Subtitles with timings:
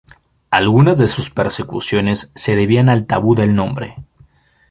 [0.49, 3.97] Algunas de las persecuciones se debían al tabú del nombre.